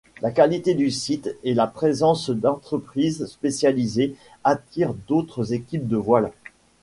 La 0.23 0.31
qualité 0.31 0.73
du 0.73 0.89
site, 0.89 1.29
et 1.43 1.53
la 1.53 1.67
présence 1.67 2.31
d'entreprises 2.31 3.27
spécialisées, 3.27 4.15
attire 4.43 4.95
d'autres 4.95 5.53
équipes 5.53 5.87
de 5.87 5.95
voiles. 5.95 6.31